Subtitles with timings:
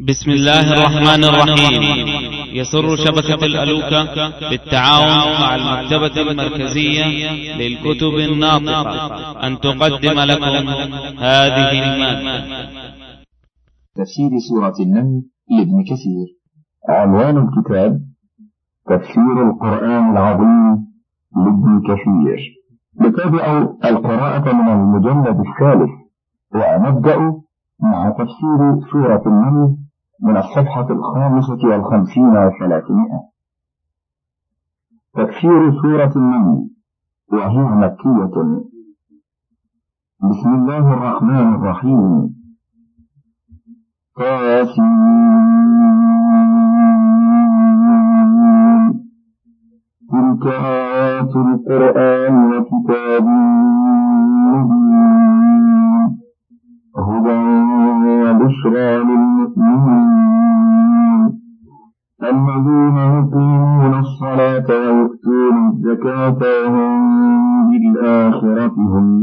[0.00, 2.06] بسم الله الرحمن الرحيم.
[2.52, 4.04] يسر شبكة الألوكة
[4.50, 7.04] بالتعاون مع المكتبة المركزية
[7.56, 9.46] للكتب الناطقة.
[9.46, 10.68] أن تقدم لكم
[11.18, 12.44] هذه المادة.
[13.94, 16.28] تفسير سورة النمل لابن كثير.
[16.88, 18.00] عنوان الكتاب
[18.88, 20.76] تفسير القرآن العظيم
[21.36, 22.38] لابن كثير.
[23.00, 25.90] نتابع القراءة من المجلد الثالث.
[26.54, 27.16] ونبدأ
[27.82, 29.76] مع تفسير سورة النمل
[30.22, 33.20] من الصفحة الخامسة والخمسين وثلاثمائة.
[35.14, 36.68] تفسير سورة النمل
[37.32, 38.36] وهي مكية.
[40.30, 42.36] بسم الله الرحمن الرحيم.
[44.16, 44.96] قاسم
[50.10, 53.45] تلك آيات القرآن وكتاب
[63.18, 69.15] يقيمون الصلاة ويؤتون الزكاة وهم بالآخرة هم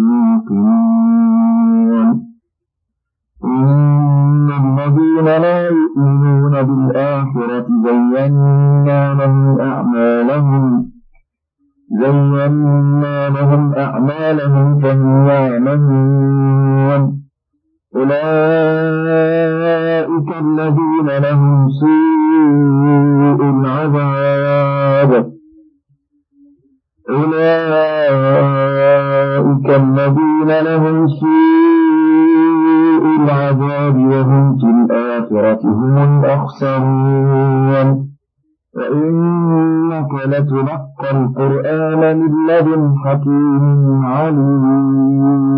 [43.14, 45.54] حكيم عليم.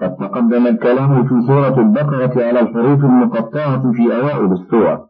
[0.00, 5.08] قد تقدم الكلام في سورة البقرة على الحروف المقطعة في أوائل السور.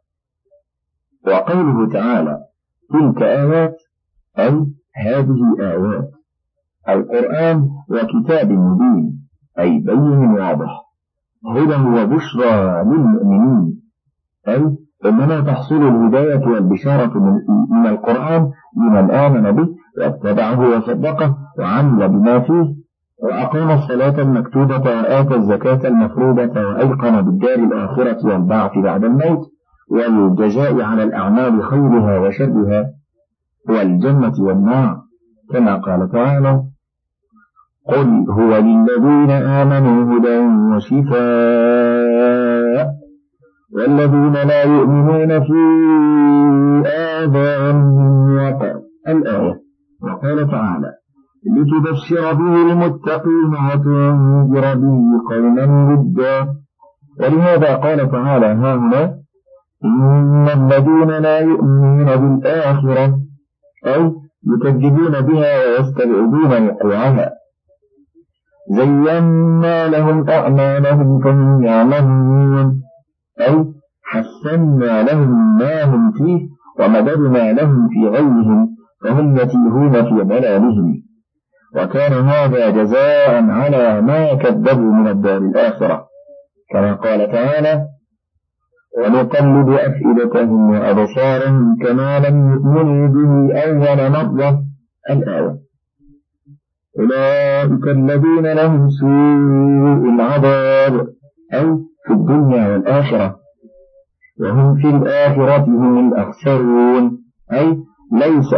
[1.27, 2.39] وقوله تعالى
[2.91, 3.77] تلك آيات
[4.39, 6.11] أي هذه آيات
[6.89, 9.29] القرآن وكتاب مبين
[9.59, 10.83] أي بين واضح
[11.47, 13.83] هدى وبشرى للمؤمنين
[14.49, 17.19] أي إنما تحصل الهداية والبشارة
[17.71, 22.75] من, القرآن لمن آمن به واتبعه وصدقه وعمل بما فيه
[23.23, 29.47] وأقام الصلاة المكتوبة وآتى الزكاة المفروضة وأيقن بالدار الآخرة والبعث بعد الموت
[29.91, 32.91] والجزاء على الأعمال خيرها وشرها
[33.69, 35.01] والجنة والنار
[35.53, 36.63] كما قال تعالى
[37.89, 40.39] قل هو للذين آمنوا هدى
[40.75, 42.18] وشفاء
[43.75, 45.61] والذين لا يؤمنون في
[46.87, 48.81] آذانهم وقر.
[49.09, 49.69] الآية.
[50.03, 50.93] وقال تعالى
[51.47, 56.55] لتبشر به المتقين وتنذر به قوما ودا
[57.21, 59.19] ولهذا قال تعالى هنا؟
[59.85, 63.19] إن الذين لا يؤمنون بالآخرة
[63.87, 64.13] أي
[64.47, 67.31] يكذبون بها ويستبعدون وقوعها.
[68.71, 72.88] زينا لهم أعمالهم فهم يعلمون.
[73.41, 73.65] أي
[74.03, 78.69] حسنا لهم ما هم فيه ومددنا لهم في غيهم
[79.05, 81.03] فهم يتيهون في ضلالهم.
[81.77, 86.07] وكان هذا جزاء على ما كذبوا من الدار الآخرة.
[86.73, 87.87] كما قال تعالى
[88.99, 94.63] ونقلب أفئدتهم وأبصارهم كما لم يؤمنوا به أول مرة.
[95.11, 95.59] الآية.
[96.99, 101.09] أولئك الذين لهم سوء العذاب
[101.55, 103.37] أي في الدنيا والآخرة.
[104.41, 107.19] وهم في الآخرة هم الأخسرون.
[107.53, 107.79] أي
[108.13, 108.55] ليس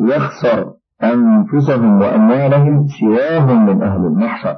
[0.00, 4.56] يخسر أنفسهم وأموالهم سواهم من أهل المحشر.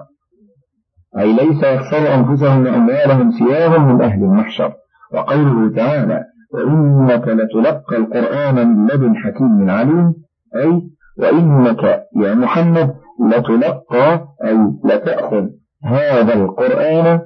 [1.19, 4.73] أي ليس يخسر أنفسهم وأموالهم سواهم من أهل المحشر.
[5.15, 6.25] وقوله تعالى
[6.55, 10.15] وإنك لتلقى القرآن من لدن حكيم عليم.
[10.57, 10.83] أي
[11.19, 15.47] وإنك يا محمد لتلقى أي لتأخذ
[15.85, 17.21] هذا القرآن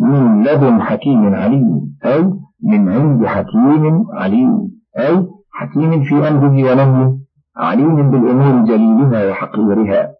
[0.00, 2.32] من لدن حكيم عليم أي
[2.62, 7.16] من عند حكيم عليم أي حكيم في أمره ونهيه
[7.56, 10.10] عليم بالأمور جليلها وحقيرها.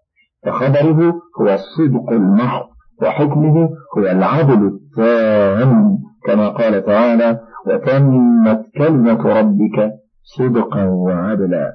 [0.47, 2.67] فخبره هو الصدق المحض
[3.03, 3.69] وحكمه
[3.99, 9.93] هو العدل التام كما قال تعالى وتمت كلمة ربك
[10.23, 11.73] صدقا وعدلا.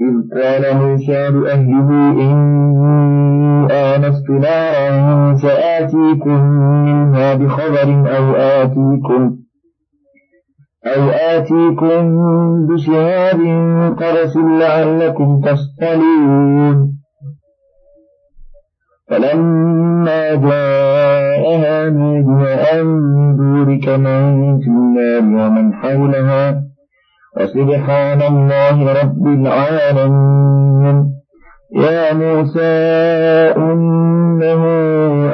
[0.00, 6.40] إذ قال موسى لأهله إني آنست نارا سآتيكم
[6.84, 9.36] منها بخبر أو آتيكم
[10.86, 12.02] أو آتيكم
[12.66, 13.40] بشهاب
[13.98, 16.92] قرس لعلكم تصطلون.
[19.10, 26.69] فلما جاءها نودي أن بورك من في النار ومن حولها
[27.36, 30.96] وسبحان الله رب العالمين.
[31.76, 32.72] يا موسى
[33.56, 34.62] إنه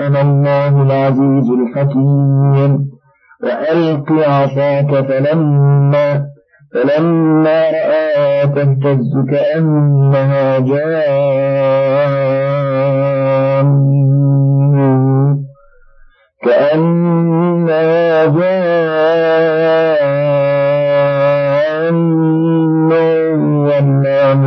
[0.07, 2.87] أنا الله العزيز الحكيم.
[3.43, 6.23] وألق عصاك فلما
[6.75, 11.27] فلما رأى تهتز كأنها جان.
[16.45, 18.56] كأنها جان.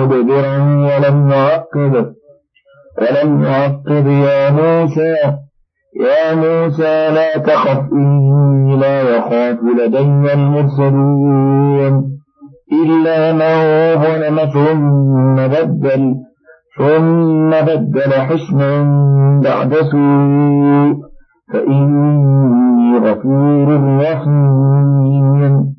[0.10, 2.14] مدبرا ولم يعقب.
[3.02, 5.16] ولم يعقب يا موسى.
[6.02, 12.04] يا موسى لا تخف إني لا يخاف لدي المرسلون.
[12.86, 13.56] إلا من
[14.04, 16.16] ظلم ثم بدل
[16.78, 18.84] ثم بدل حسنا
[19.44, 21.10] بعد سوء.
[21.54, 25.79] فإني غفور رحيم.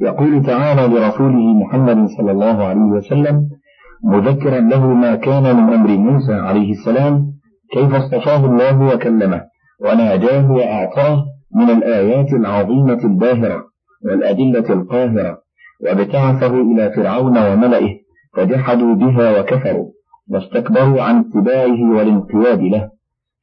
[0.00, 3.48] يقول تعالى لرسوله محمد صلى الله عليه وسلم
[4.04, 7.32] مذكرا له ما كان من أمر موسى عليه السلام
[7.72, 9.42] كيف اصطفاه الله وكلمه
[9.80, 11.24] وناجاه وأعطاه
[11.54, 13.64] من الآيات العظيمة الباهرة
[14.04, 15.38] والأدلة القاهرة
[15.84, 17.94] وابتعثه إلى فرعون وملئه
[18.36, 19.90] فجحدوا بها وكفروا
[20.30, 22.90] واستكبروا عن اتباعه والانقياد له.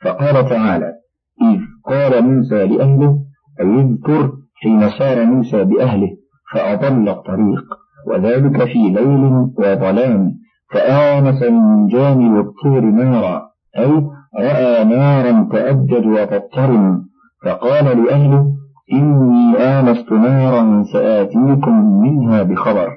[0.02, 0.94] فقال تعالى
[1.42, 3.19] إذ قال موسى لأهله
[3.62, 6.10] أي اذكر حين سار موسى بأهله.
[6.56, 7.66] فأضل الطريق
[8.07, 9.24] وذلك في ليل
[9.57, 10.31] وظلام
[10.74, 14.07] فآنس من جانب الطور نارا أي
[14.40, 17.06] رأى نارا تأجج وتضطرم
[17.46, 18.46] فقال لأهله
[18.94, 22.90] إني آنست نارا سآتيكم منها بخبر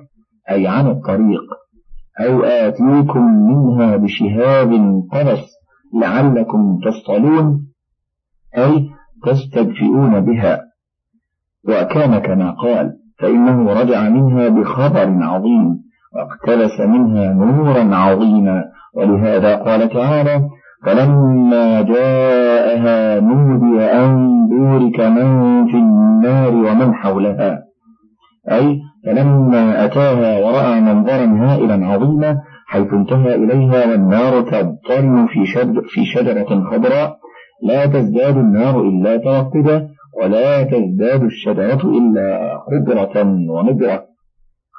[0.51, 1.43] أي عن الطريق
[2.21, 5.45] أو آتيكم منها بشهاب قبس
[5.95, 7.67] لعلكم تصطلون
[8.59, 8.91] أي
[9.27, 10.61] تستدفئون بها.
[11.69, 15.79] وكان كما قال فإنه رجع منها بخبر عظيم
[16.15, 18.65] واقتبس منها نورا عظيما.
[18.95, 20.49] ولهذا قال تعالى
[20.87, 27.59] فلما جاءها نودي أن بورك من في النار ومن حولها.
[28.51, 35.45] أي فلما أتاها ورأى منظرا هائلا عظيما حيث انتهى إليها والنار تضطرم في,
[35.89, 37.17] في شجرة خضراء
[37.63, 39.89] لا تزداد النار إلا توقدا
[40.23, 44.05] ولا تزداد الشجرة إلا خضرة ونضرة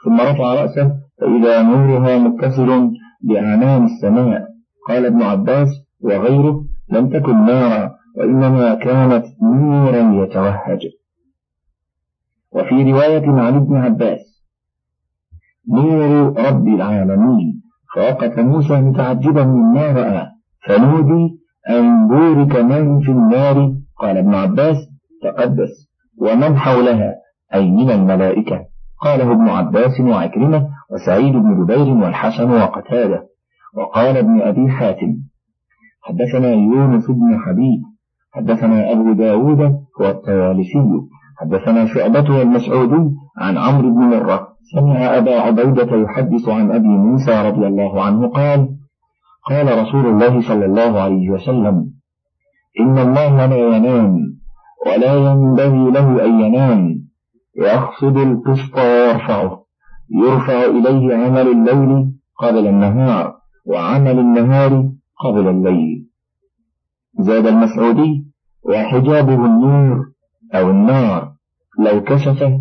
[0.04, 0.92] ثم رفع رأسه
[1.22, 2.92] فإذا نورها متصل
[3.22, 4.48] بأعنان السماء.
[4.88, 5.68] قال ابن عباس
[6.02, 10.88] وغيره لم تكن نارا وإنما كانت نورا يتوهج.
[12.52, 14.44] وفي رواية عن ابن عباس
[15.74, 17.62] نور رب العالمين.
[17.96, 20.28] فوقف موسى متعجبا مما رأى.
[20.68, 24.89] فنودي أن بورك من في النار؟ قال ابن عباس
[25.24, 25.90] تقدس
[26.22, 27.16] ومن حولها
[27.54, 28.66] أي من الملائكة.
[29.02, 33.24] قاله ابن عباس وعكرمة وسعيد بن جبير والحسن وقتادة.
[33.78, 35.16] وقال ابن أبي حاتم
[36.02, 37.82] حدثنا يونس بن حبيب
[38.32, 39.62] حدثنا أبو داود
[40.02, 40.84] هو الطيالسي
[41.38, 44.50] حدثنا شعبة والمسعودي عن عمرو بن مرة.
[44.76, 48.70] سمع أبا عبيدة يحدث عن أبي موسى رضي الله عنه قال
[49.50, 51.92] قال رسول الله صلى الله عليه وسلم
[52.80, 54.29] إن الله لا ينام
[54.86, 57.10] ولا ينبغي له أن ينام.
[57.56, 59.66] يخفض القسط ويرفعه.
[60.10, 64.92] يرفع إليه عمل الليل قبل النهار وعمل النهار
[65.26, 66.10] قبل الليل.
[67.20, 68.26] زاد المسعودي
[68.64, 70.06] وحجابه النور
[70.56, 71.32] أو النار
[71.80, 72.60] لو كشفه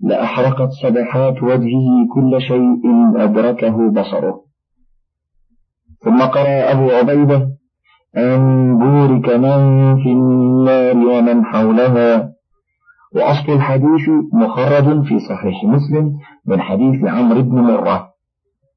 [0.00, 2.80] لأحرقت صبحات وجهه كل شيء
[3.16, 4.44] أدركه بصره.
[6.04, 7.55] ثم قرأ أبو عبيدة
[8.16, 12.28] أن بورك من في النار ومن حولها.
[13.14, 16.12] وأصل الحديث مخرج في صحيح مسلم
[16.46, 18.08] من حديث عمرو بن مرة.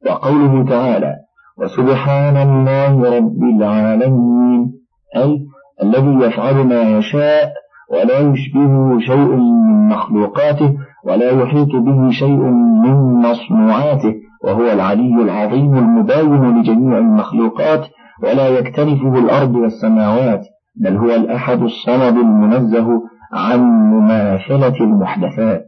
[0.05, 1.15] وقوله تعالى
[1.57, 4.71] وسبحان الله رب العالمين
[5.15, 5.39] أي
[5.83, 7.53] الذي يفعل ما يشاء
[7.91, 12.39] ولا يشبهه شيء من مخلوقاته ولا يحيط به شيء
[12.83, 17.87] من مصنوعاته وهو العلي العظيم المباين لجميع المخلوقات
[18.23, 20.45] ولا يكتنفه الأرض والسماوات
[20.75, 23.01] بل هو الأحد الصمد المنزه
[23.33, 23.59] عن
[23.93, 25.67] مماثلة المحدثات.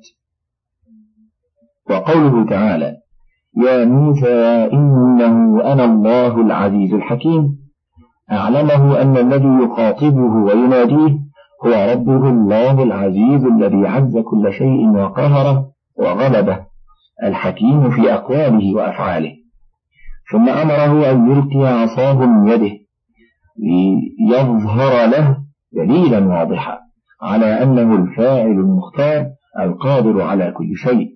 [1.89, 2.95] وقوله تعالى
[3.57, 7.57] يا موسى إنه أنا الله العزيز الحكيم
[8.31, 11.17] أعلمه أن الذي يخاطبه ويناديه
[11.65, 16.59] هو ربه الله العزيز الذي عز كل شيء وقهره وغلبه
[17.23, 19.40] الحكيم في أقواله وأفعاله.
[20.31, 22.71] ثم أمره أن يلقي عصاه من يده
[24.29, 25.37] ليظهر له
[25.73, 26.77] دليلا واضحا
[27.21, 29.25] على أنه الفاعل المختار
[29.59, 31.07] القادر على كل شيء.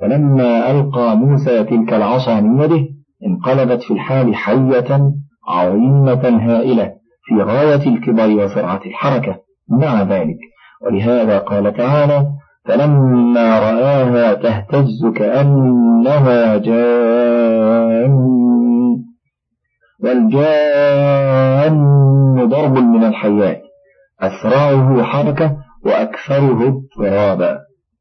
[0.00, 2.86] فلما ألقى موسى تلك العصا من يده
[3.26, 5.12] انقلبت في الحال حية
[5.48, 6.92] عظيمة هائلة
[7.24, 9.36] في غاية الكبر وسرعة الحركة.
[9.68, 10.38] مع ذلك
[10.86, 12.26] ولهذا قال تعالى
[12.64, 18.43] فلما رآها تهتز كأنها جان
[20.04, 21.76] والجان
[22.48, 23.62] ضرب من الحيات.
[24.20, 27.58] أسرعه حركة وأكثره اضطرابا.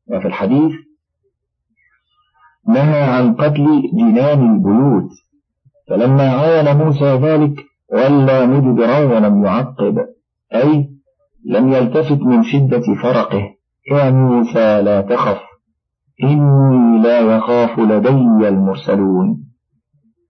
[0.08, 0.72] وفي الحديث
[2.68, 5.10] نهى عن قتل جنان البيوت.
[5.90, 7.56] فلما عاين موسى ذلك
[7.94, 9.98] ولى مدبرا ولم يعقب.
[10.56, 10.90] أي
[11.46, 13.44] لم يلتفت من شدة فرقه.
[13.92, 15.42] يا موسى لا تخف.
[16.24, 19.53] إني لا يخاف لدي المرسلون.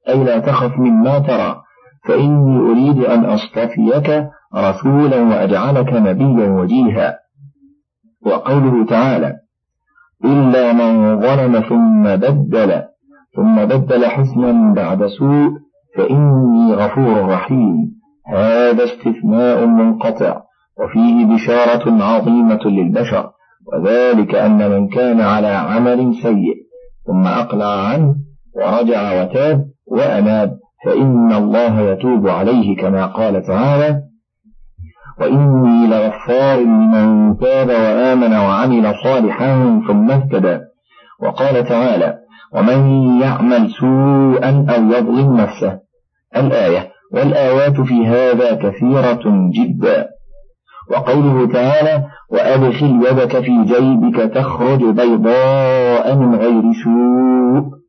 [0.09, 1.61] أي لا تخف مما ترى
[2.07, 7.19] فإني أريد أن أصطفيك رسولا وأجعلك نبيا وجيها.
[8.25, 9.33] وقوله تعالى
[10.25, 12.83] إلا من ظلم ثم بدل
[13.35, 15.51] ثم بدل حسنا بعد سوء
[15.97, 17.93] فإني غفور رحيم.
[18.27, 20.41] هذا استثناء منقطع
[20.79, 23.29] وفيه بشارة عظيمة للبشر
[23.73, 26.55] وذلك أن من كان على عمل سيء
[27.07, 28.15] ثم أقلع عنه
[28.55, 34.01] ورجع وتاب وأناب فإن الله يتوب عليه كما قال تعالى
[35.19, 40.59] وإني لغفار لمن تاب وآمن وعمل صالحا ثم اهتدى.
[41.21, 42.17] وقال تعالى
[42.53, 42.79] ومن
[43.21, 45.79] يعمل سوءا أو يظلم نفسه.
[46.37, 50.07] الآية والآيات في هذا كثيرة جدا.
[50.91, 57.82] وقوله تعالى وأدخل يدك في جيبك تخرج بيضاء من غير سوء.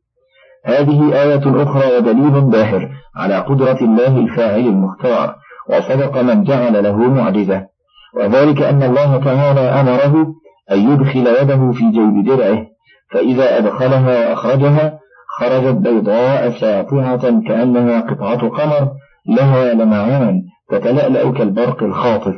[0.65, 5.35] هذه آية أخرى ودليل باهر على قدرة الله الفاعل المختار
[5.69, 7.67] وصدق من جعل له معجزة.
[8.15, 10.27] وذلك أن الله تعالى أمره
[10.71, 12.65] أن يدخل يده في جيب درعه
[13.11, 14.99] فإذا أدخلها وأخرجها
[15.39, 18.91] خرجت بيضاء ساطعة كأنها قطعة قمر
[19.27, 22.35] لها لمعان تتلألأ كالبرق الخاطف.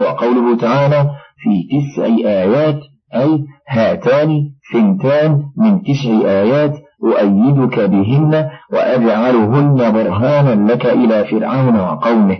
[0.00, 2.80] وقوله تعالى في تسع آيات
[3.14, 6.72] أي هاتان ثنتان من تسع آيات
[7.04, 12.38] أؤيدك بهن وأجعلهن برهانا لك إلى فرعون وقومه.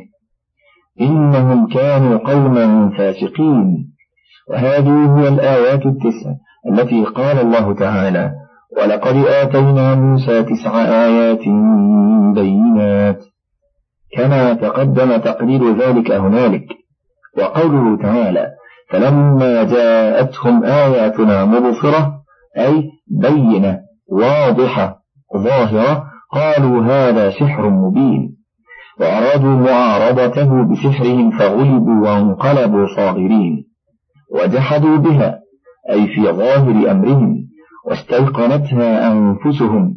[1.00, 3.90] إنهم كانوا قوما فاسقين.
[4.50, 6.30] وهذه هي الآيات التسع
[6.72, 8.32] التي قال الله تعالى
[8.76, 11.44] ولقد آتينا موسى تسع آيات
[12.34, 13.18] بينات.
[14.16, 16.66] كما تقدم تقرير ذلك هنالك.
[17.38, 18.46] وقوله تعالى
[18.90, 22.20] فلما جاءتهم آياتنا مبصرة
[22.58, 23.89] أي بينة.
[24.10, 25.00] واضحة.
[25.36, 28.36] ظاهرة قالوا هذا سحر مبين.
[29.00, 33.66] وأرادوا معارضته بسحرهم فغلبوا وانقلبوا صاغرين.
[34.34, 35.38] وجحدوا بها.
[35.90, 37.36] أي في ظاهر أمرهم.
[37.86, 39.96] واستيقنتها أنفسهم.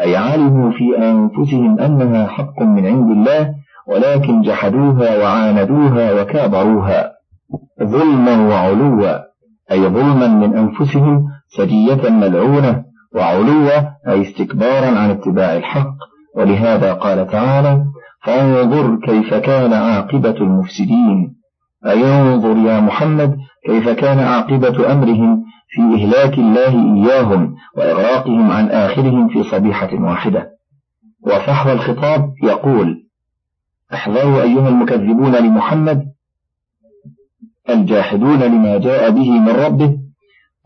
[0.00, 3.54] أي علموا في أنفسهم أنها حق من عند الله.
[3.88, 7.12] ولكن جحدوها وعاندوها وكابروها.
[7.82, 9.18] ظلما وعلوا.
[9.72, 11.28] أي ظلما من أنفسهم.
[11.48, 12.93] سجية ملعونة.
[13.14, 13.78] وعلوا
[14.08, 15.94] أي استكبارا عن اتباع الحق.
[16.36, 17.84] ولهذا قال تعالى
[18.24, 21.34] فانظر كيف كان عاقبة المفسدين.
[21.86, 29.28] أي انظر يا محمد كيف كان عاقبة أمرهم في إهلاك الله إياهم وإغراقهم عن آخرهم
[29.28, 30.50] في صبيحة واحدة.
[31.26, 33.04] وفحوى الخطاب يقول
[33.94, 36.04] أحذروا أيها المكذبون لمحمد
[37.70, 39.98] الجاحدون لما جاء به من ربه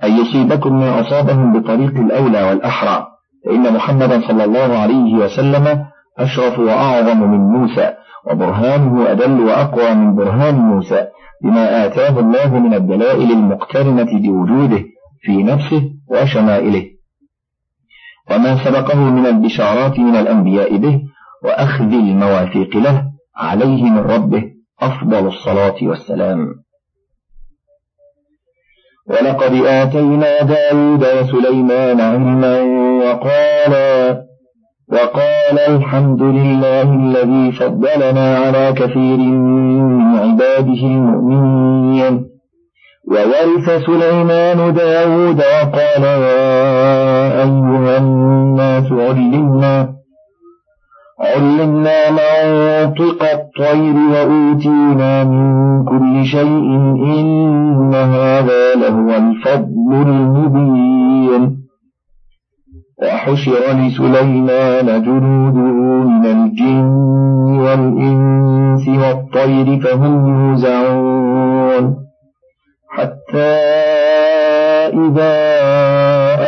[0.04, 3.06] أن يصيبكم ما أصابهم بطريق الأولى والأحرى
[3.44, 5.84] فإن محمدا صلى الله عليه وسلم
[6.18, 7.94] أشرف وأعظم من موسى
[8.30, 11.06] وبرهانه أدل وأقوى من برهان موسى
[11.44, 14.84] بما آتاه الله من الدلائل المقترنة بوجوده
[15.22, 16.84] في نفسه وشمائله.
[18.30, 21.00] وما سبقه من البشارات من الأنبياء به
[21.44, 23.04] وأخذ المواثيق له
[23.36, 24.44] عليه من ربه
[24.80, 26.46] أفضل الصلاة والسلام.
[29.10, 32.60] ولقد آتينا داود وسليمان علما
[33.04, 34.22] وقالا
[34.92, 42.24] وقال الحمد لله الذي فضلنا على كثير من عباده المؤمنين.
[43.10, 49.97] وورث سليمان داود وقال يا أيها الناس علمنا
[51.20, 56.68] علمنا منطق الطير وأوتينا من كل شيء
[57.18, 61.58] إن هذا لهو الفضل المبين.
[63.02, 65.68] وحشر لسليمان جنوده
[66.08, 66.86] من الجن
[67.60, 71.96] والإنس والطير فهم يوزعون.
[72.90, 73.58] حتى
[74.94, 75.34] إذا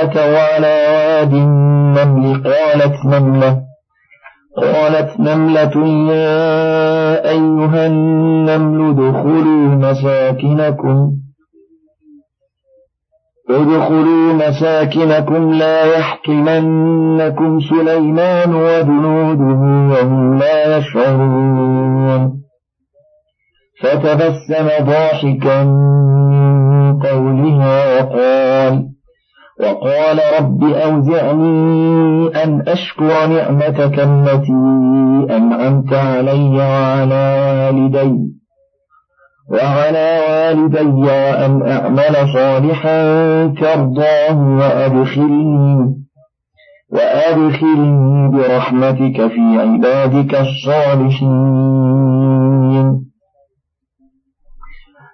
[0.02, 3.69] أتوا على واد النمل قالت نملة
[4.60, 11.12] قالت نملة يا أيها النمل ادخلوا مساكنكم.
[13.50, 22.40] ادخلوا مساكنكم لا يحطمنكم سليمان وجنوده وهم لا يشعرون.
[23.82, 28.89] فتبسم ضاحكا من قولها وقال
[29.62, 34.52] وقال رب أوزعني أن أشكر نعمتك التي
[35.36, 37.24] أنعمت علي وعلى
[37.66, 38.16] والدي
[39.50, 43.00] وعلى والدي وأن أعمل صالحا
[43.46, 45.94] ترضاه وأدخلني
[46.92, 50.34] وأدخلني برحمتك في عبادك
[52.00, 53.09] الصالحين.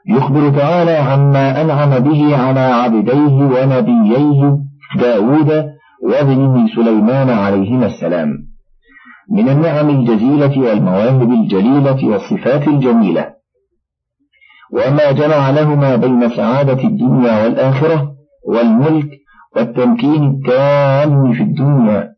[0.09, 4.59] يخبر تعالى عما أنعم به على عبديه ونبييه
[4.97, 5.71] داود
[6.03, 8.29] وابنه سليمان عليهما السلام.
[9.31, 13.27] من النعم الجزيلة والمواهب الجليلة والصفات الجميلة.
[14.73, 18.13] وما جمع لهما بين سعادة الدنيا والآخرة
[18.49, 19.09] والملك
[19.57, 22.09] والتمكين التام في الدنيا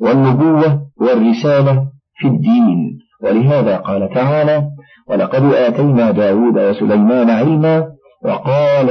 [0.00, 2.98] والنبوة والرسالة في الدين.
[3.22, 4.70] ولهذا قال تعالى
[5.10, 7.86] ولقد آتينا داود وسليمان علما
[8.24, 8.88] وقال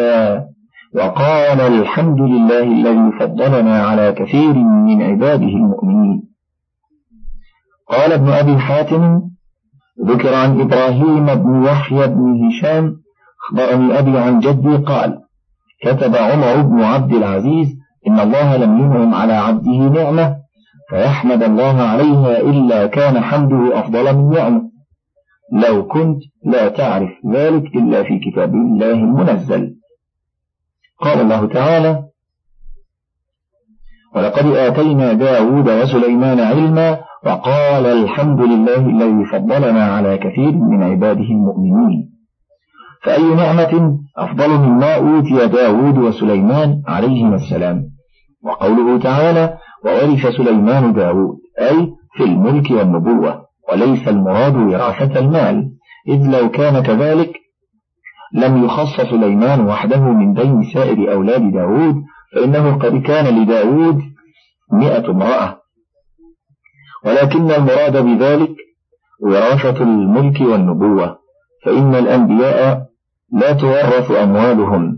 [0.95, 6.23] وقال الحمد لله الذي فضلنا على كثير من عباده المؤمنين.
[7.89, 9.21] قال ابن أبي حاتم
[10.05, 12.95] ذكر عن إبراهيم بن يحيى بن هشام
[13.45, 15.19] أخبرني أبي عن جدي قال
[15.83, 17.67] كتب عمر بن عبد العزيز
[18.07, 20.35] إن الله لم ينعم على عبده نعمة
[20.89, 24.68] فيحمد الله عليها إلا كان حمده أفضل من نعمه
[25.51, 29.75] لو كنت لا تعرف ذلك إلا في كتاب الله المنزل.
[30.99, 32.03] قال الله تعالى
[34.15, 42.09] ولقد آتينا داود وسليمان علما وقال الحمد لله الذي فضلنا على كثير من عباده المؤمنين.
[43.03, 47.83] فأي نعمة أفضل مما أوتي داود وسليمان عليهما السلام؟
[48.43, 53.48] وقوله تعالى وورث سليمان داود أي في الملك والنبوة.
[53.71, 55.69] وليس المراد وراثة المال
[56.07, 57.31] إذ لو كان كذلك
[58.33, 61.95] لم يخص سليمان وحده من بين سائر أولاد داود
[62.35, 64.01] فإنه قد كان لداود
[64.73, 65.57] مئة امرأة.
[67.05, 68.55] ولكن المراد بذلك
[69.21, 71.17] وراثة الملك والنبوة
[71.65, 72.85] فإن الأنبياء
[73.31, 74.97] لا تورث أموالهم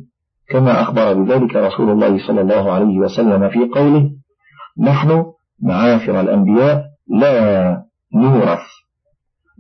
[0.49, 4.12] كما أخبر بذلك رسول الله صلى الله عليه وسلم في قوله
[4.79, 5.25] نحن
[5.63, 8.65] معاشر الأنبياء لا نورث.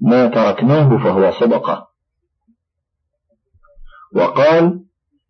[0.01, 1.87] ما تركناه فهو صدقة.
[4.15, 4.79] وقال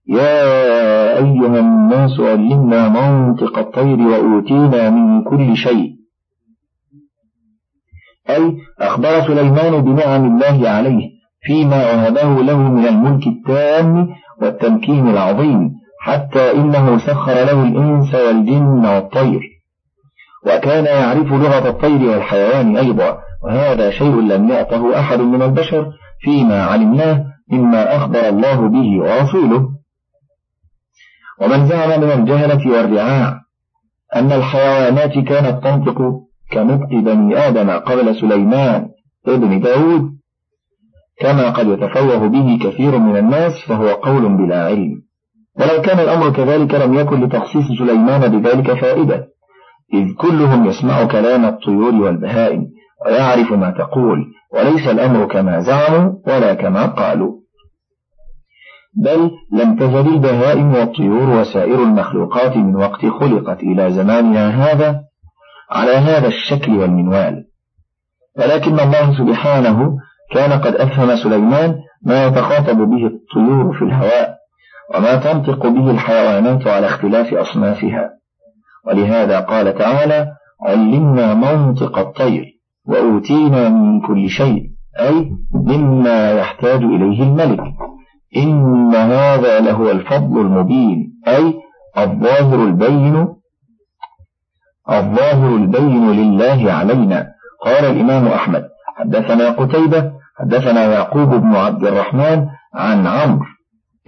[0.08, 5.96] يا أيها الناس علمنا منطق الطير وأوتينا من كل شيء.
[8.30, 11.10] أي أخبر سليمان بنعم الله عليه
[11.42, 14.10] فيما وهبه له من الملك التام
[14.42, 19.42] والتمكين العظيم حتى إنه سخر له الإنس والجن والطير.
[20.46, 27.26] وكان يعرف لغة الطير والحيوان أيضا وهذا شيء لم يعطه أحد من البشر فيما علمناه
[27.52, 29.70] مما أخبر الله به ورسوله.
[31.42, 33.40] ومن زعم من الجهلة والرعاع
[34.16, 36.02] أن الحيوانات كانت تنطق
[36.54, 38.88] كنطق بني آدم قبل سليمان
[39.28, 40.12] ابن داود
[41.20, 45.02] كما قد يتفوه به كثير من الناس فهو قول بلا علم.
[45.60, 49.28] ولو كان الأمر كذلك لم يكن لتخصيص سليمان بذلك فائدة.
[49.94, 52.68] إذ كلهم يسمع كلام الطيور والبهائم
[53.06, 57.42] ويعرف ما تقول وليس الأمر كما زعموا ولا كما قالوا.
[59.04, 65.02] بل لم تزل البهائم والطيور وسائر المخلوقات من وقت خلقت إلى زماننا هذا
[65.72, 67.46] على هذا الشكل والمنوال.
[68.38, 69.98] ولكن الله سبحانه
[70.32, 71.76] كان قد أفهم سليمان
[72.06, 74.36] ما يتخاطب به الطيور في الهواء
[74.96, 78.21] وما تنطق به الحيوانات على اختلاف أصنافها.
[78.88, 80.28] ولهذا قال تعالى
[80.62, 82.46] علمنا منطق الطير
[82.86, 84.64] وأوتينا من كل شيء
[85.00, 87.60] أي مما يحتاج إليه الملك.
[88.38, 91.54] إن هذا لهو الفضل المبين أي
[91.98, 93.28] الظاهر البين
[94.90, 97.28] الظاهر البين لله علينا.
[97.66, 98.64] قال الإمام أحمد
[98.98, 103.46] حدثنا قتيبة حدثنا يعقوب بن عبد الرحمن عن عمرو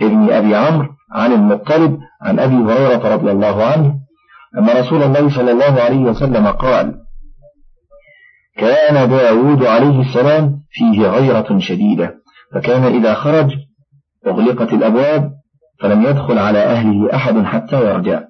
[0.01, 3.95] ابن أبي عمرو عن المطلب عن أبي هريرة رضي الله عنه
[4.58, 6.96] أن رسول الله صلى الله عليه وسلم قال
[8.58, 12.16] كان داود عليه السلام فيه غيرة شديدة
[12.54, 13.52] فكان إذا خرج
[14.28, 15.32] أغلقت الأبواب
[15.80, 18.22] فلم يدخل على أهله أحد حتى يرجع.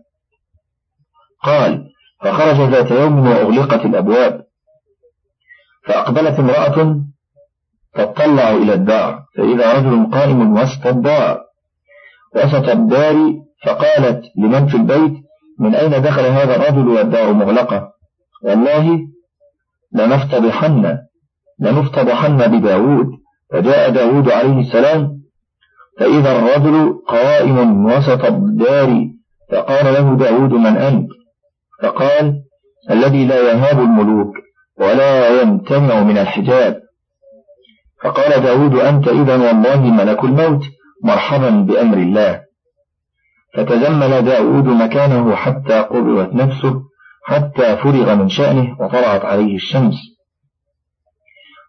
[1.44, 1.84] قال
[2.22, 4.44] فخرج ذات يوم وأغلقت الأبواب
[5.86, 7.04] فأقبلت امرأة
[7.94, 11.42] تطلع إلى الدار فإذا رجل قائم وسط الدار
[12.36, 13.16] وسط الدار
[13.66, 15.23] فقالت لمن في البيت؟
[15.60, 17.90] من أين دخل هذا الرجل والدار مغلقة؟
[18.44, 19.00] والله
[19.94, 20.98] لنفتضحن
[21.60, 23.08] لنفتضحن بداود
[23.52, 25.24] فجاء داود عليه السلام
[26.00, 29.08] فإذا الرجل قائم وسط الدار
[29.52, 31.10] فقال له داود من أنت؟
[31.84, 32.44] فقال
[32.92, 34.36] الذي لا يهاب الملوك
[34.80, 36.80] ولا يمتنع من الحجاب.
[38.04, 40.64] فقال داود أنت إذا والله ملك الموت
[41.04, 42.43] مرحبا بأمر الله.
[43.56, 46.82] فتزمل داود مكانه حتى قبضت نفسه
[47.26, 49.96] حتى فرغ من شأنه وطلعت عليه الشمس.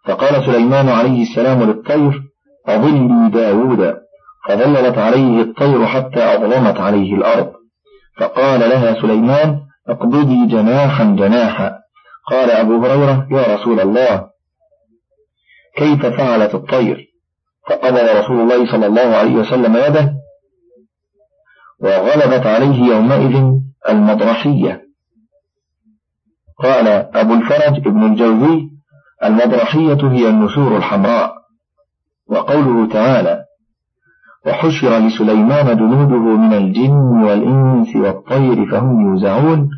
[0.05, 2.21] فقال سليمان عليه السلام للطير
[2.67, 3.95] أظلي داود.
[4.47, 7.51] فظللت عليه الطير حتى أظلمت عليه الأرض.
[8.19, 11.71] فقال لها سليمان اقبضي جناحا جناحا.
[12.31, 14.27] قال أبو هريرة يا رسول الله.
[15.77, 17.05] كيف فعلت الطير؟
[17.69, 20.13] فقبض رسول الله صلى الله عليه وسلم يده
[21.85, 23.43] وغلبت عليه يومئذ
[23.89, 24.81] المطرحية.
[26.63, 28.69] قال أبو الفرج ابن الجوزي
[29.23, 31.33] المطرحية هي النسور الحمراء
[32.29, 33.45] وقوله تعالى
[34.47, 39.69] وحشر لسليمان جنوده من الجن والإنس والطير فهم يوزعون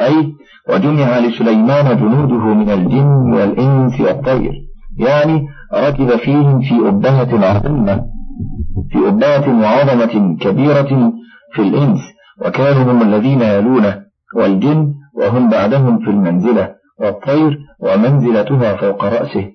[0.00, 0.32] أي
[0.68, 4.52] وجمع لسليمان جنوده من الجن والإنس والطير
[4.98, 8.04] يعني ركب فيهم في أبهة عظيمة
[8.90, 11.12] في أبهة وعظمة كبيرة
[11.52, 11.98] في الإنس
[12.40, 14.02] وكانوا هم الذين يلونه
[14.36, 19.52] والجن وهم بعدهم في المنزلة والطير ومنزلتها فوق رأسه.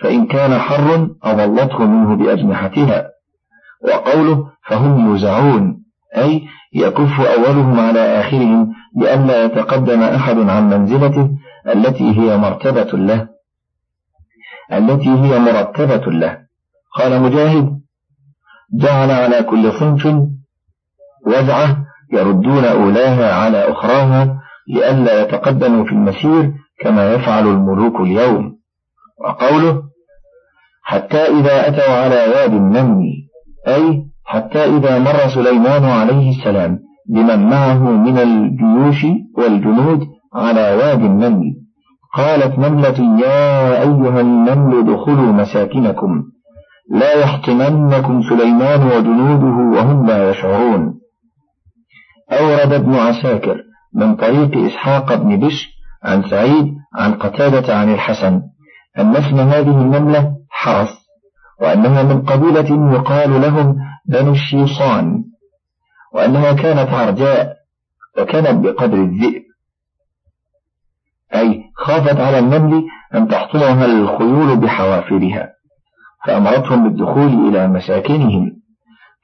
[0.00, 3.08] فإن كان حر أظلته منه بأجنحتها.
[3.84, 5.82] وقوله فهم يوزعون
[6.16, 6.42] أي
[6.74, 11.30] يكف أولهم على آخرهم لئلا يتقدم أحد عن منزلته
[11.66, 13.28] التي هي مرتبة له.
[14.72, 16.38] التي هي مرتبة له.
[16.94, 17.80] قال مجاهد
[18.74, 20.06] جعل على كل صنف
[21.28, 21.76] وزعة
[22.12, 24.38] يردون أولاها على أخراها
[24.68, 28.58] لئلا يتقدموا في المسير كما يفعل الملوك اليوم.
[29.24, 29.82] وقوله
[30.82, 33.04] حتى إذا أتوا على واد النمل
[33.68, 39.06] أي حتى إذا مر سليمان عليه السلام بمن معه من الجيوش
[39.38, 40.00] والجنود
[40.34, 41.54] على واد النمل
[42.14, 46.22] قالت نملة يا أيها النمل ادخلوا مساكنكم
[46.90, 50.97] لا يحطمنكم سليمان وجنوده وهم لا يشعرون.
[52.32, 53.56] أورد ابن عساكر
[53.94, 55.68] من طريق إسحاق بن بش
[56.04, 58.42] عن سعيد عن قتادة عن الحسن
[58.98, 61.08] أن اسم هذه النملة حرس
[61.60, 63.76] وأنها من قبيلة يقال لهم
[64.08, 65.24] بنو الشيصان
[66.14, 67.56] وأنها كانت عرجاء
[68.18, 69.42] وكانت بقدر الذئب.
[71.34, 75.52] أي خافت على النمل أن تحطمها الخيول بحوافرها
[76.26, 78.57] فأمرتهم بالدخول إلى مساكنهم.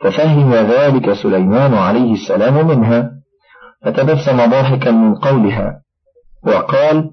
[0.01, 3.11] ففهم ذلك سليمان عليه السلام منها
[3.85, 5.81] فتبسم ضاحكا من قولها
[6.47, 7.11] وقال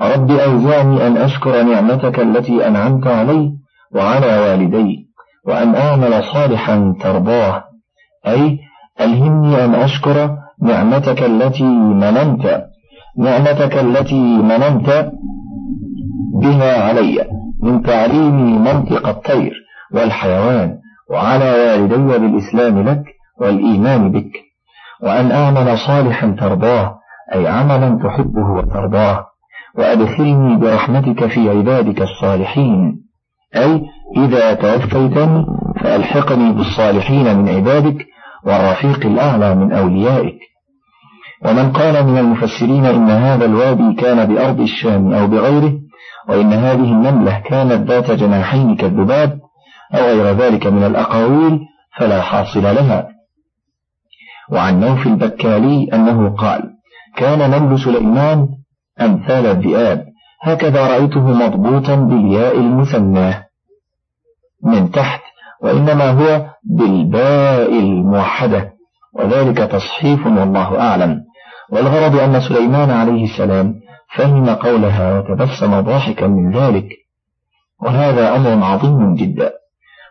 [0.00, 3.52] رب أوزعني أن أشكر نعمتك التي أنعمت علي
[3.94, 5.08] وعلى والدي
[5.46, 7.64] وأن أعمل صالحا ترضاه
[8.26, 8.58] أي
[9.00, 12.64] ألهمني أن أشكر نعمتك التي مننت
[13.18, 15.10] نعمتك التي مننت
[16.42, 17.26] بها علي
[17.62, 19.52] من تعليم منطق الطير
[19.94, 20.78] والحيوان
[21.10, 23.04] وعلى والدي بالإسلام لك
[23.40, 24.32] والإيمان بك
[25.02, 26.94] وأن أعمل صالحا ترضاه
[27.34, 29.26] أي عملا تحبه وترضاه
[29.78, 33.00] وأدخلني برحمتك في عبادك الصالحين.
[33.56, 33.82] أي
[34.16, 35.46] إذا توفيتني
[35.80, 38.06] فألحقني بالصالحين من عبادك
[38.44, 40.38] والرفيق الأعلى من أوليائك.
[41.44, 45.72] ومن قال من المفسرين إن هذا الوادي كان بأرض الشام أو بغيره
[46.28, 49.38] وإن هذه النملة كانت ذات جناحين كالذباب
[49.94, 51.60] أو غير ذلك من الأقاويل
[51.98, 53.08] فلا حاصل لها.
[54.50, 56.62] وعن نوف البكالي أنه قال
[57.16, 58.48] كان نمل سليمان
[59.00, 60.06] أمثال الذئاب
[60.42, 63.44] هكذا رأيته مضبوطا بالياء المثناه
[64.64, 65.20] من تحت
[65.62, 68.72] وإنما هو بالباء الموحدة
[69.14, 71.24] وذلك تصحيف والله أعلم.
[71.70, 73.74] والغرض أن سليمان عليه السلام
[74.16, 76.88] فهم قولها وتبسم ضاحكا من ذلك
[77.82, 79.52] وهذا أمر عظيم جدا.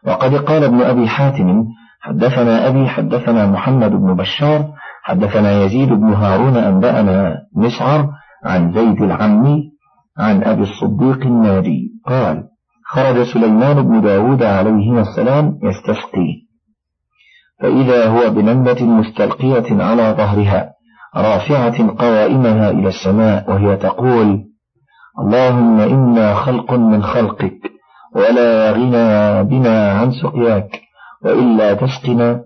[0.07, 1.65] وقد قال ابن أبي حاتم
[2.01, 4.69] حدثنا أبي حدثنا محمد بن بشار
[5.03, 8.09] حدثنا يزيد بن هارون أنبأنا مسعر
[8.45, 9.63] عن زيد العمي
[10.17, 12.43] عن أبي الصديق النادي قال
[12.85, 16.43] خرج سليمان بن داود عليهما السلام يستسقي.
[17.61, 20.73] فإذا هو بنملة مستلقية على ظهرها
[21.15, 24.43] رافعة قوائمها إلى السماء وهي تقول
[25.19, 27.72] اللهم إنا خلق من خلقك.
[28.15, 30.81] ولا غنى بنا عن سقياك
[31.21, 32.45] وإلا تسقنا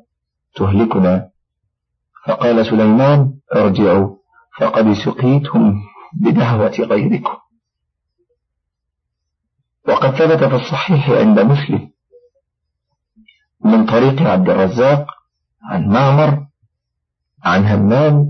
[0.56, 1.30] تهلكنا.
[2.27, 4.17] فقال سليمان ارجعوا
[4.60, 5.75] فقد سقيتم
[6.13, 7.38] بدعوة غيركم.
[9.88, 11.89] وقد ثبت في الصحيح عند مسلم
[13.65, 15.08] من طريق عبد الرزاق
[15.63, 16.47] عن معمر
[17.43, 18.25] عن همام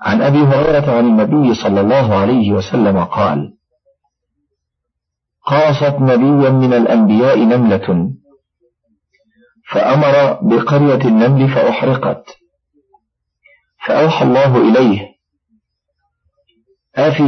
[0.00, 3.55] عن أبي هريرة عن النبي صلى الله عليه وسلم قال
[5.46, 8.10] قاصت نبيا من الأنبياء نملة
[9.70, 12.24] فأمر بقرية النمل فأحرقت.
[13.86, 15.16] فأوحى الله إليه
[16.96, 17.22] أفي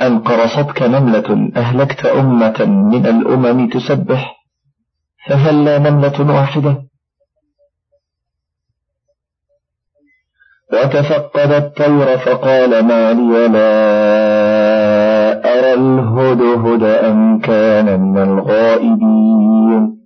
[0.00, 4.36] أن قرصتك نملة أهلكت أمة من الأمم تسبح
[5.28, 6.82] فهل لا نملة واحدة؟
[10.72, 14.69] وتفقد الطير فقال ما لي لا
[15.44, 19.96] أرى الهدهد أم كان من الغائبين؟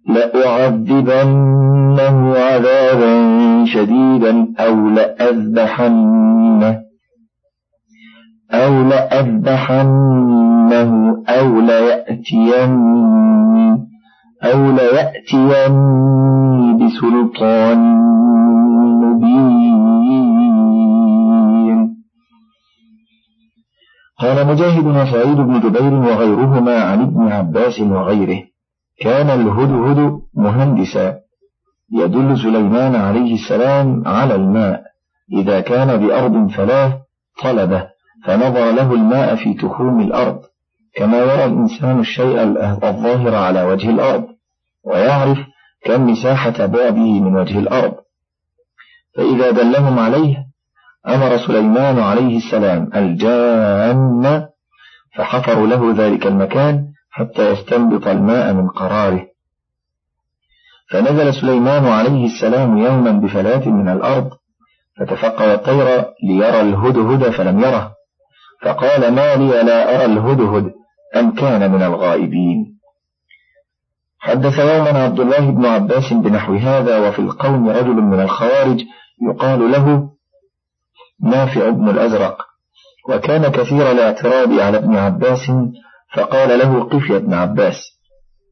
[0.08, 1.58] لأعذبنه
[2.38, 3.14] عذابا
[3.64, 6.82] شديدا أو لأذبحنه
[8.52, 10.12] أو لأذبحنه
[11.28, 13.12] أو ليأتيني
[14.44, 15.92] أو ليأتيني
[16.78, 17.78] بسلطان
[19.02, 20.02] مبين.
[24.18, 28.42] قال مجاهد وسعيد بن جبير وغيرهما عن ابن عباس وغيره.
[29.00, 31.18] كان الهدهد مهندسا.
[31.92, 34.82] يدل سليمان عليه السلام على الماء.
[35.32, 36.98] إذا كان بأرض فلاه
[37.42, 37.86] طلبه
[38.24, 40.40] فنظر له الماء في تخوم الأرض.
[40.94, 42.42] كما يرى الإنسان الشيء
[42.88, 44.24] الظاهر على وجه الأرض
[44.84, 45.38] ويعرف
[45.84, 47.94] كم مساحة بعده من وجه الأرض.
[49.16, 50.36] فإذا دلهم عليه
[51.08, 54.48] أمر سليمان عليه السلام الجان
[55.16, 59.26] فحفروا له ذلك المكان حتى يستنبط الماء من قراره.
[60.90, 64.30] فنزل سليمان عليه السلام يوما بفلاة من الأرض
[64.98, 67.92] فتفقد الطير ليرى الهدهد فلم يره.
[68.62, 70.72] فقال ما لي لا أرى الهدهد؟
[71.16, 72.78] أم كان من الغائبين.
[74.18, 78.80] حدث يوما عبد الله بن عباس بنحو هذا وفي القوم رجل من الخوارج
[79.28, 80.10] يقال له
[81.22, 82.46] نافع بن الأزرق
[83.08, 85.50] وكان كثير الاعتراض على ابن عباس
[86.14, 87.76] فقال له قف يا ابن عباس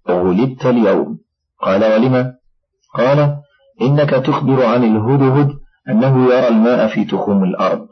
[0.09, 1.19] غلبت اليوم.
[1.61, 2.35] قال ولم؟
[2.95, 3.37] قال
[3.83, 5.51] إنك تخبر عن الهدهد
[5.89, 7.89] أنه يرى الماء في تخوم الأرض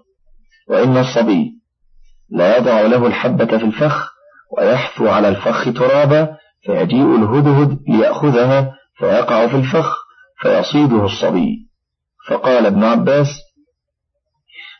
[0.69, 1.59] وإن الصبي
[2.31, 4.18] لا يضع له الحبة في الفخ
[4.57, 9.97] ويحثو على الفخ ترابا فيجيء الهدهد ليأخذها فيقع في الفخ
[10.43, 11.69] فيصيده الصبي.
[12.29, 13.27] فقال ابن عباس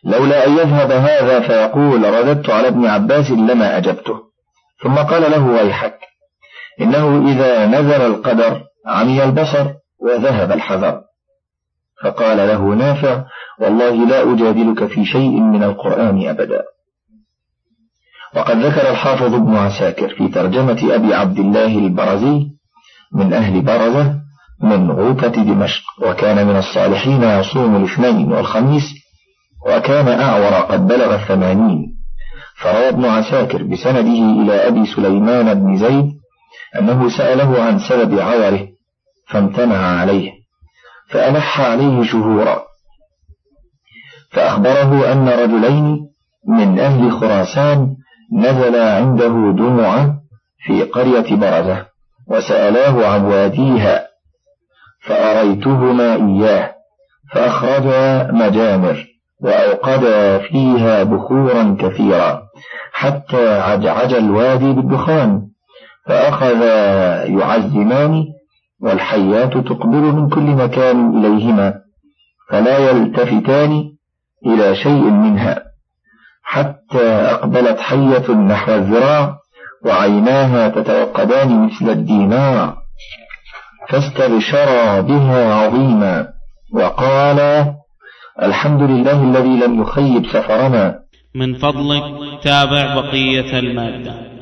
[0.05, 4.15] لولا أن يذهب هذا فيقول رددت على ابن عباس لما أجبته.
[4.83, 5.99] ثم قال له ويحك
[6.81, 9.67] إنه إذا نزل القدر عمي البصر
[10.01, 11.01] وذهب الحذر.
[12.05, 13.25] فقال له نافع
[13.61, 16.63] والله لا أجادلك في شيء من القرآن أبدا.
[18.37, 22.47] وقد ذكر الحافظ ابن عساكر في ترجمة أبي عبد الله البرزي
[23.13, 24.15] من أهل برزة
[24.63, 28.95] من غوطة دمشق وكان من الصالحين يصوم الاثنين والخميس
[29.67, 31.99] وكان أعور قد بلغ الثمانين.
[32.57, 36.13] فروى ابن عساكر بسنده إلى أبي سليمان بن زيد
[36.79, 38.69] أنه سأله عن سبب عوره
[39.29, 40.31] فامتنع عليه
[41.11, 42.63] فألح عليه شهورا.
[44.31, 46.09] فأخبره أن رجلين
[46.49, 47.97] من أهل خراسان
[48.33, 50.15] نزلا عنده دمعة
[50.67, 51.87] في قرية برزة
[52.29, 54.09] وسألاه عن واديها
[55.01, 56.75] فأريتهما إياه
[57.33, 59.07] فأخرجا مجامر
[59.41, 62.43] وأوقدا فيها بخورا كثيرا
[62.93, 65.49] حتى عجعج الوادي بالدخان
[66.07, 66.63] فأخذ
[67.41, 68.25] يعزمان
[68.81, 71.75] والحيات تقبل من كل مكان إليهما
[72.51, 73.83] فلا يلتفتان
[74.47, 75.63] إلى شيء منها.
[76.51, 79.39] حتى أقبلت حية نحو الذراع
[79.85, 82.77] وعيناها تتوقدان مثل الدينار
[83.89, 86.29] فاستبشرا بها عظيما
[86.75, 87.75] وقالا
[88.43, 90.99] الحمد لله الذي لم يخيب سفرنا.
[91.35, 92.03] من فضلك
[92.43, 94.38] تابع بقية المادة.